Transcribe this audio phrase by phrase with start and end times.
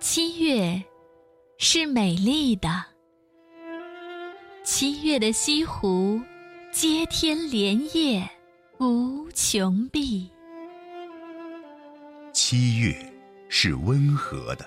[0.00, 0.80] 七月
[1.58, 2.68] 是美丽的，
[4.64, 6.20] 七月的西湖，
[6.72, 8.28] 接天莲叶
[8.78, 10.30] 无穷碧。
[12.32, 12.94] 七月
[13.48, 14.64] 是温和的，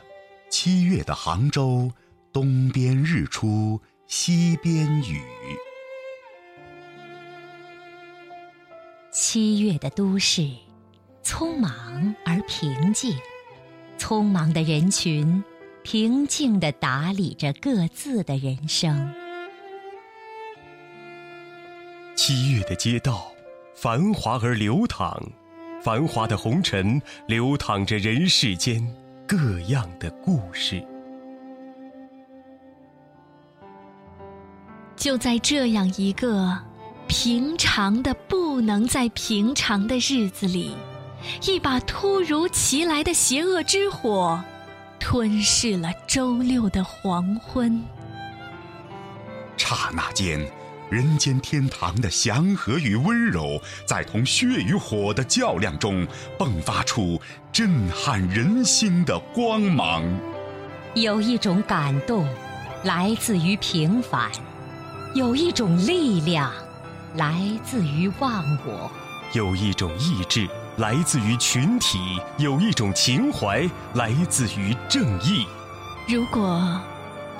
[0.50, 1.90] 七月的杭州，
[2.34, 5.22] 东边日出西边雨。
[9.14, 10.46] 七月的都市，
[11.24, 13.16] 匆忙而平静。
[14.12, 15.42] 匆忙的人群，
[15.84, 19.10] 平静地打理着各自的人生。
[22.14, 23.32] 七月的街道，
[23.74, 25.18] 繁华而流淌，
[25.82, 28.86] 繁华的红尘流淌着人世间
[29.26, 29.38] 各
[29.70, 30.86] 样的故事。
[34.98, 36.60] 就在这样一个
[37.08, 40.76] 平常的不能再平常的日子里。
[41.44, 44.42] 一把突如其来的邪恶之火，
[45.00, 47.84] 吞噬了周六的黄昏。
[49.58, 50.40] 刹那间，
[50.90, 56.06] 人间天堂的祥和与温柔，在同血与火的较量中，
[56.38, 60.04] 迸发出震撼人心的光芒。
[60.94, 62.28] 有一种感动，
[62.84, 64.30] 来自于平凡；
[65.14, 66.52] 有一种力量，
[67.16, 68.92] 来自于忘我；
[69.34, 70.50] 有一种意志。
[70.78, 72.00] 来自于群体，
[72.38, 75.46] 有一种情怀来自于正义。
[76.08, 76.82] 如果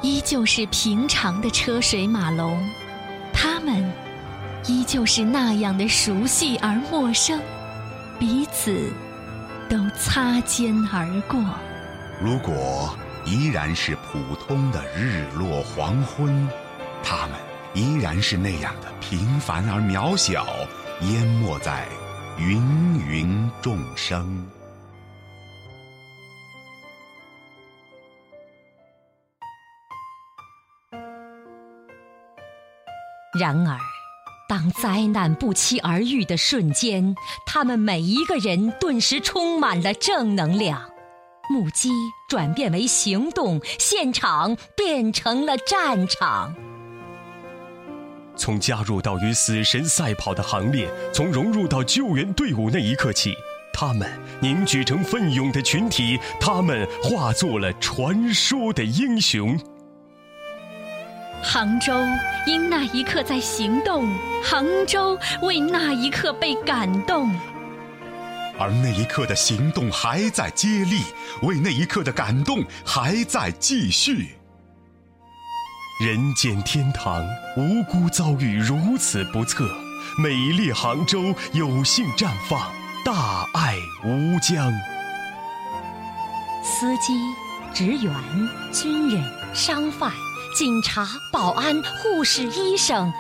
[0.02, 2.62] 依旧是平常的车水马龙，
[3.34, 3.92] 他们
[4.66, 7.40] 依旧是那样的熟悉而陌生，
[8.20, 8.92] 彼此
[9.70, 11.40] 都擦肩而过。
[12.22, 16.48] 如果依然是普通的日落黄昏，
[17.02, 17.32] 他们
[17.74, 20.46] 依然是那样的平凡而渺小，
[21.02, 21.88] 淹没在。
[22.38, 22.60] 芸
[23.08, 24.48] 芸众生。
[33.40, 33.78] 然而，
[34.50, 37.16] 当灾难不期而遇的瞬间，
[37.46, 40.82] 他们每一个人顿时充满了正能量，
[41.50, 41.90] 目击
[42.28, 46.54] 转变为行动，现场变成了战场。
[48.42, 53.36] 从加入到与死神赛跑的行列，从融入到救援队伍那一刻起，
[53.72, 59.56] 他们凝聚成奋勇的群体，他们化作了传说的英雄。
[61.44, 61.94] 杭州
[62.48, 64.12] 因那一刻在行动，
[64.44, 67.32] 杭州为那一刻被感动，
[68.58, 71.04] 而那一刻的行动还在接力，
[71.44, 74.30] 为那一刻的感动还在继续。
[76.04, 77.24] 人间天堂，
[77.56, 79.70] 无辜遭遇如此不测，
[80.18, 82.60] 美丽杭州有幸绽放，
[83.06, 84.74] 大爱无疆。
[86.64, 87.14] 司机、
[87.72, 88.12] 职员、
[88.74, 89.24] 军人、
[89.54, 90.12] 商贩、
[90.58, 93.14] 警察、保安、护士、医生，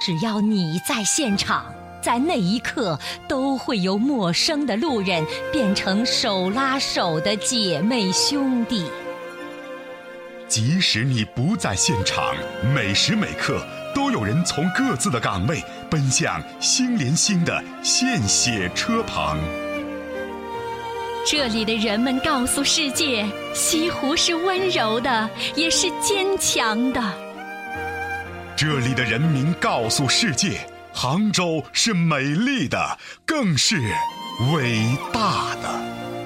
[0.00, 1.64] 只要你在现场，
[2.02, 8.84] 在那一刻，都会由陌生的路人变成手拉手的姐妹兄弟。
[10.54, 12.32] 即使你不在现场，
[12.72, 13.60] 每时每刻
[13.92, 15.60] 都有人从各自的岗位
[15.90, 19.36] 奔向心连心的献血车旁。
[21.26, 27.02] 这里的人们告诉世界：西湖是温柔的，也是坚强的。
[28.56, 30.60] 这里的人民告诉世界：
[30.92, 33.76] 杭州是美丽的，更是
[34.52, 35.80] 伟大的。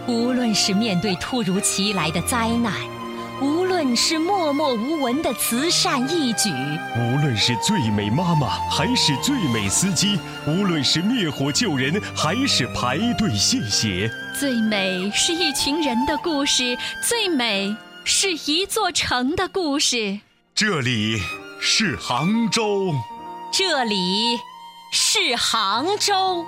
[0.06, 2.75] 无论是面对突如其来的灾难。
[3.78, 6.50] 无论是默默无闻的慈善义举，
[6.97, 10.19] 无论是最美妈妈还是最美司机，
[10.49, 16.77] 无论是灭火救人还是排队献血，最美是一群人的故事，
[17.09, 17.72] 最美
[18.03, 20.19] 是一座城的故事。
[20.57, 21.22] 这里
[21.60, 22.92] 是杭州，
[23.53, 24.41] 这里
[24.91, 26.45] 是杭州，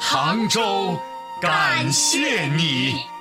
[0.00, 0.98] 杭州，
[1.40, 3.13] 感谢你。